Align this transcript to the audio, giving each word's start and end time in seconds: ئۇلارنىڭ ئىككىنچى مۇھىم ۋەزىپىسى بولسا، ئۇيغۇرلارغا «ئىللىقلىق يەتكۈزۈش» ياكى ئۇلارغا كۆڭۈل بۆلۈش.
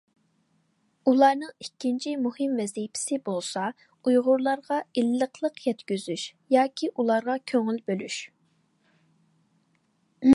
ئۇلارنىڭ 1.09 1.49
ئىككىنچى 1.65 2.13
مۇھىم 2.21 2.55
ۋەزىپىسى 2.61 3.19
بولسا، 3.27 3.65
ئۇيغۇرلارغا 4.07 4.79
«ئىللىقلىق 5.01 5.61
يەتكۈزۈش» 5.67 6.25
ياكى 6.57 6.91
ئۇلارغا 6.95 7.37
كۆڭۈل 7.53 7.79
بۆلۈش. 7.91 8.17